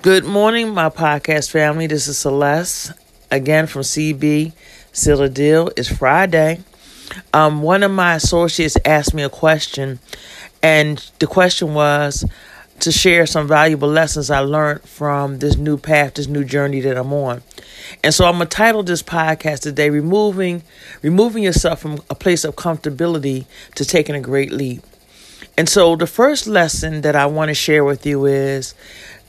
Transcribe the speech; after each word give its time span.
Good 0.00 0.24
morning, 0.24 0.74
my 0.74 0.90
podcast 0.90 1.50
family. 1.50 1.88
This 1.88 2.06
is 2.06 2.18
Celeste 2.18 2.92
again 3.32 3.66
from 3.66 3.82
CB 3.82 4.52
Seal 4.92 5.26
Deal. 5.26 5.72
It's 5.76 5.88
Friday. 5.88 6.60
Um, 7.32 7.62
one 7.62 7.82
of 7.82 7.90
my 7.90 8.14
associates 8.14 8.76
asked 8.84 9.12
me 9.12 9.24
a 9.24 9.28
question, 9.28 9.98
and 10.62 10.98
the 11.18 11.26
question 11.26 11.74
was 11.74 12.24
to 12.78 12.92
share 12.92 13.26
some 13.26 13.48
valuable 13.48 13.88
lessons 13.88 14.30
I 14.30 14.38
learned 14.38 14.82
from 14.82 15.40
this 15.40 15.56
new 15.56 15.76
path, 15.76 16.14
this 16.14 16.28
new 16.28 16.44
journey 16.44 16.80
that 16.82 16.96
I'm 16.96 17.12
on. 17.12 17.42
And 18.04 18.14
so 18.14 18.24
I'm 18.24 18.34
gonna 18.34 18.46
title 18.46 18.84
this 18.84 19.02
podcast 19.02 19.62
today 19.62 19.90
"Removing 19.90 20.62
Removing 21.02 21.42
Yourself 21.42 21.80
from 21.80 22.00
a 22.08 22.14
Place 22.14 22.44
of 22.44 22.54
Comfortability 22.54 23.46
to 23.74 23.84
Taking 23.84 24.14
a 24.14 24.20
Great 24.20 24.52
Leap." 24.52 24.84
And 25.56 25.68
so 25.68 25.96
the 25.96 26.06
first 26.06 26.46
lesson 26.46 27.00
that 27.00 27.16
I 27.16 27.26
want 27.26 27.48
to 27.48 27.54
share 27.54 27.82
with 27.82 28.06
you 28.06 28.26
is 28.26 28.76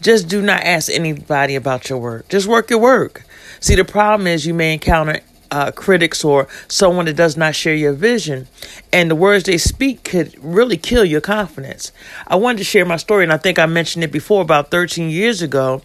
just 0.02 0.28
do 0.28 0.42
not 0.42 0.64
ask 0.64 0.92
anybody 0.92 1.56
about 1.56 1.90
your 1.90 2.00
work. 2.00 2.28
Just 2.30 2.48
work 2.48 2.70
your 2.70 2.80
work. 2.80 3.24
See, 3.60 3.76
the 3.76 3.86
problem 3.86 4.28
is 4.28 4.46
you 4.46 4.54
may 4.54 4.74
encounter 4.74 5.20
uh, 5.52 5.72
critics 5.72 6.24
or 6.24 6.48
someone 6.68 7.06
that 7.06 7.16
does 7.16 7.36
not 7.36 7.56
share 7.56 7.74
your 7.74 7.94
vision, 7.94 8.48
and 8.94 9.10
the 9.10 9.16
words 9.16 9.46
they 9.46 9.58
speak 9.58 10.04
could 10.04 10.36
really 10.44 10.78
kill 10.78 11.04
your 11.04 11.22
confidence. 11.22 11.92
I 12.28 12.36
wanted 12.36 12.60
to 12.60 12.64
share 12.64 12.86
my 12.86 12.98
story, 12.98 13.24
and 13.24 13.34
I 13.34 13.38
think 13.38 13.60
I 13.60 13.66
mentioned 13.66 14.04
it 14.04 14.12
before. 14.12 14.42
About 14.42 14.72
13 14.72 15.10
years 15.10 15.42
ago, 15.42 15.82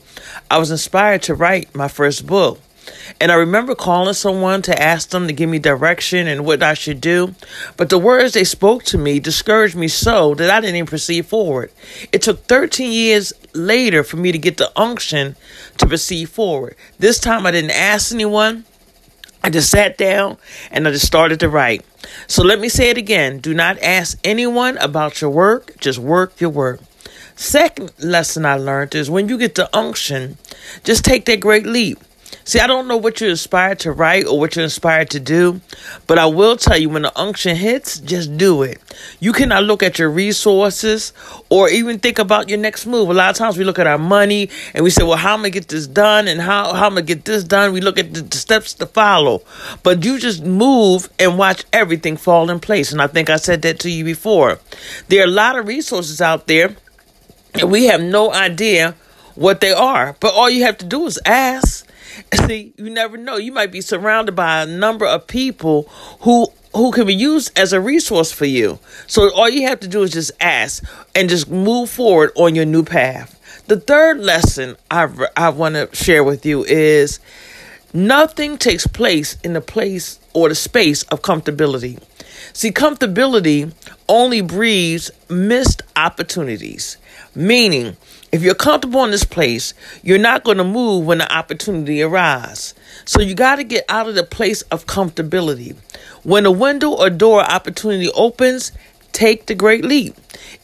I 0.50 0.58
was 0.58 0.70
inspired 0.70 1.22
to 1.22 1.34
write 1.34 1.74
my 1.74 1.88
first 1.88 2.26
book. 2.26 2.60
And 3.18 3.32
I 3.32 3.36
remember 3.36 3.74
calling 3.74 4.12
someone 4.12 4.60
to 4.62 4.82
ask 4.82 5.08
them 5.08 5.26
to 5.26 5.32
give 5.32 5.48
me 5.48 5.58
direction 5.58 6.26
and 6.26 6.44
what 6.44 6.62
I 6.62 6.74
should 6.74 7.00
do. 7.00 7.34
But 7.78 7.88
the 7.88 7.98
words 7.98 8.34
they 8.34 8.44
spoke 8.44 8.82
to 8.84 8.98
me 8.98 9.20
discouraged 9.20 9.74
me 9.74 9.88
so 9.88 10.34
that 10.34 10.50
I 10.50 10.60
didn't 10.60 10.76
even 10.76 10.86
proceed 10.86 11.24
forward. 11.26 11.70
It 12.12 12.20
took 12.20 12.44
13 12.44 12.92
years 12.92 13.32
later 13.54 14.02
for 14.02 14.16
me 14.16 14.32
to 14.32 14.38
get 14.38 14.56
the 14.56 14.72
unction 14.78 15.36
to 15.78 15.86
proceed 15.86 16.28
forward. 16.28 16.76
This 16.98 17.18
time 17.18 17.46
I 17.46 17.50
didn't 17.50 17.70
ask 17.70 18.12
anyone. 18.12 18.64
I 19.42 19.50
just 19.50 19.70
sat 19.70 19.98
down 19.98 20.38
and 20.70 20.88
I 20.88 20.90
just 20.90 21.06
started 21.06 21.40
to 21.40 21.48
write. 21.48 21.84
So 22.26 22.42
let 22.42 22.60
me 22.60 22.68
say 22.68 22.90
it 22.90 22.96
again. 22.96 23.38
Do 23.38 23.52
not 23.54 23.78
ask 23.82 24.18
anyone 24.24 24.78
about 24.78 25.20
your 25.20 25.30
work. 25.30 25.78
Just 25.78 25.98
work 25.98 26.40
your 26.40 26.50
work. 26.50 26.80
Second 27.36 27.92
lesson 27.98 28.46
I 28.46 28.56
learned 28.56 28.94
is 28.94 29.10
when 29.10 29.28
you 29.28 29.36
get 29.36 29.54
the 29.54 29.74
unction, 29.76 30.38
just 30.84 31.04
take 31.04 31.24
that 31.26 31.40
great 31.40 31.66
leap. 31.66 31.98
See, 32.46 32.60
I 32.60 32.66
don't 32.66 32.86
know 32.86 32.98
what 32.98 33.22
you're 33.22 33.30
inspired 33.30 33.78
to 33.80 33.92
write 33.92 34.26
or 34.26 34.38
what 34.38 34.54
you're 34.54 34.64
inspired 34.64 35.08
to 35.10 35.20
do, 35.20 35.62
but 36.06 36.18
I 36.18 36.26
will 36.26 36.58
tell 36.58 36.76
you 36.76 36.90
when 36.90 37.02
the 37.02 37.18
unction 37.18 37.56
hits, 37.56 37.98
just 37.98 38.36
do 38.36 38.62
it. 38.62 38.82
You 39.18 39.32
cannot 39.32 39.64
look 39.64 39.82
at 39.82 39.98
your 39.98 40.10
resources 40.10 41.14
or 41.48 41.70
even 41.70 41.98
think 41.98 42.18
about 42.18 42.50
your 42.50 42.58
next 42.58 42.84
move. 42.84 43.08
A 43.08 43.14
lot 43.14 43.30
of 43.30 43.36
times 43.36 43.56
we 43.56 43.64
look 43.64 43.78
at 43.78 43.86
our 43.86 43.96
money 43.96 44.50
and 44.74 44.84
we 44.84 44.90
say, 44.90 45.02
well, 45.02 45.16
how 45.16 45.32
am 45.32 45.40
I 45.40 45.42
going 45.44 45.52
to 45.52 45.60
get 45.60 45.68
this 45.68 45.86
done 45.86 46.28
and 46.28 46.38
how, 46.38 46.74
how 46.74 46.86
am 46.86 46.92
I 46.92 46.96
going 46.96 47.06
to 47.06 47.14
get 47.14 47.24
this 47.24 47.44
done? 47.44 47.72
We 47.72 47.80
look 47.80 47.98
at 47.98 48.12
the, 48.12 48.20
the 48.20 48.36
steps 48.36 48.74
to 48.74 48.86
follow, 48.86 49.42
but 49.82 50.04
you 50.04 50.18
just 50.18 50.44
move 50.44 51.08
and 51.18 51.38
watch 51.38 51.64
everything 51.72 52.18
fall 52.18 52.50
in 52.50 52.60
place. 52.60 52.92
And 52.92 53.00
I 53.00 53.06
think 53.06 53.30
I 53.30 53.36
said 53.36 53.62
that 53.62 53.78
to 53.80 53.90
you 53.90 54.04
before. 54.04 54.58
There 55.08 55.22
are 55.22 55.28
a 55.28 55.30
lot 55.30 55.58
of 55.58 55.66
resources 55.66 56.20
out 56.20 56.46
there 56.46 56.76
and 57.54 57.70
we 57.70 57.86
have 57.86 58.02
no 58.02 58.34
idea 58.34 58.96
what 59.34 59.60
they 59.60 59.72
are, 59.72 60.14
but 60.20 60.34
all 60.34 60.50
you 60.50 60.64
have 60.64 60.78
to 60.78 60.84
do 60.84 61.06
is 61.06 61.18
ask. 61.24 61.83
See, 62.46 62.72
you 62.76 62.90
never 62.90 63.16
know. 63.16 63.36
You 63.36 63.52
might 63.52 63.72
be 63.72 63.80
surrounded 63.80 64.32
by 64.32 64.62
a 64.62 64.66
number 64.66 65.06
of 65.06 65.26
people 65.26 65.82
who 66.20 66.48
who 66.74 66.90
can 66.90 67.06
be 67.06 67.14
used 67.14 67.56
as 67.56 67.72
a 67.72 67.80
resource 67.80 68.32
for 68.32 68.46
you. 68.46 68.80
So 69.06 69.32
all 69.34 69.48
you 69.48 69.68
have 69.68 69.80
to 69.80 69.88
do 69.88 70.02
is 70.02 70.12
just 70.12 70.32
ask 70.40 70.82
and 71.14 71.28
just 71.28 71.48
move 71.48 71.88
forward 71.88 72.32
on 72.34 72.56
your 72.56 72.64
new 72.64 72.82
path. 72.82 73.40
The 73.68 73.78
third 73.78 74.18
lesson 74.18 74.76
I 74.90 75.08
I 75.36 75.50
want 75.50 75.76
to 75.76 75.88
share 75.94 76.24
with 76.24 76.44
you 76.44 76.64
is 76.64 77.20
nothing 77.92 78.58
takes 78.58 78.86
place 78.86 79.36
in 79.44 79.52
the 79.52 79.60
place 79.60 80.18
or 80.32 80.48
the 80.48 80.54
space 80.54 81.04
of 81.04 81.22
comfortability. 81.22 82.02
See, 82.52 82.70
comfortability 82.70 83.72
only 84.08 84.40
breeds 84.40 85.10
missed 85.28 85.82
opportunities. 85.96 86.96
Meaning, 87.34 87.96
if 88.32 88.42
you're 88.42 88.54
comfortable 88.54 89.04
in 89.04 89.10
this 89.10 89.24
place, 89.24 89.74
you're 90.02 90.18
not 90.18 90.44
going 90.44 90.58
to 90.58 90.64
move 90.64 91.06
when 91.06 91.18
the 91.18 91.32
opportunity 91.32 92.02
arises. 92.02 92.74
So 93.04 93.20
you 93.20 93.34
got 93.34 93.56
to 93.56 93.64
get 93.64 93.84
out 93.88 94.08
of 94.08 94.14
the 94.14 94.24
place 94.24 94.62
of 94.62 94.86
comfortability. 94.86 95.76
When 96.24 96.46
a 96.46 96.50
window 96.50 96.90
or 96.90 97.10
door 97.10 97.40
opportunity 97.42 98.10
opens, 98.10 98.72
take 99.12 99.46
the 99.46 99.54
great 99.54 99.84
leap. 99.84 100.16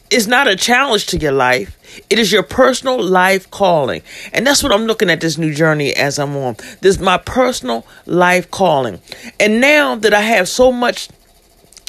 It's 0.09 0.27
not 0.27 0.49
a 0.49 0.57
challenge 0.57 1.05
to 1.07 1.17
your 1.17 1.31
life. 1.31 1.77
It 2.09 2.19
is 2.19 2.33
your 2.33 2.43
personal 2.43 3.01
life 3.01 3.49
calling. 3.49 4.01
And 4.33 4.45
that's 4.45 4.61
what 4.61 4.73
I'm 4.73 4.85
looking 4.85 5.09
at 5.09 5.21
this 5.21 5.37
new 5.37 5.53
journey 5.53 5.93
as 5.93 6.19
I'm 6.19 6.35
on. 6.35 6.55
This 6.81 6.95
is 6.95 6.99
my 6.99 7.17
personal 7.17 7.87
life 8.05 8.51
calling. 8.51 8.99
And 9.39 9.61
now 9.61 9.95
that 9.95 10.13
I 10.13 10.19
have 10.19 10.49
so 10.49 10.73
much 10.73 11.07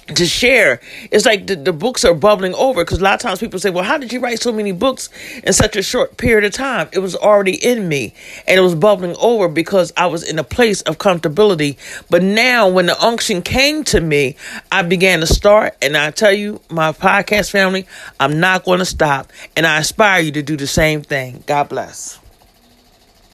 to 0.08 0.26
share. 0.26 0.80
It's 1.10 1.24
like 1.24 1.46
the, 1.46 1.56
the 1.56 1.72
books 1.72 2.04
are 2.04 2.14
bubbling 2.14 2.54
over 2.54 2.84
because 2.84 3.00
a 3.00 3.04
lot 3.04 3.14
of 3.14 3.20
times 3.20 3.38
people 3.38 3.58
say, 3.58 3.70
Well, 3.70 3.84
how 3.84 3.98
did 3.98 4.12
you 4.12 4.20
write 4.20 4.40
so 4.40 4.52
many 4.52 4.72
books 4.72 5.08
in 5.44 5.52
such 5.52 5.76
a 5.76 5.82
short 5.82 6.16
period 6.16 6.44
of 6.44 6.52
time? 6.52 6.88
It 6.92 6.98
was 6.98 7.14
already 7.14 7.54
in 7.54 7.88
me 7.88 8.14
and 8.46 8.58
it 8.58 8.62
was 8.62 8.74
bubbling 8.74 9.16
over 9.20 9.48
because 9.48 9.92
I 9.96 10.06
was 10.06 10.22
in 10.22 10.38
a 10.38 10.44
place 10.44 10.82
of 10.82 10.98
comfortability. 10.98 11.76
But 12.10 12.22
now, 12.22 12.68
when 12.68 12.86
the 12.86 13.00
unction 13.00 13.42
came 13.42 13.84
to 13.84 14.00
me, 14.00 14.36
I 14.70 14.82
began 14.82 15.20
to 15.20 15.26
start. 15.26 15.76
And 15.80 15.96
I 15.96 16.10
tell 16.10 16.32
you, 16.32 16.60
my 16.68 16.92
podcast 16.92 17.50
family, 17.50 17.86
I'm 18.18 18.40
not 18.40 18.64
going 18.64 18.80
to 18.80 18.84
stop. 18.84 19.32
And 19.56 19.66
I 19.66 19.78
aspire 19.78 20.20
you 20.22 20.32
to 20.32 20.42
do 20.42 20.56
the 20.56 20.66
same 20.66 21.02
thing. 21.02 21.44
God 21.46 21.68
bless. 21.68 22.21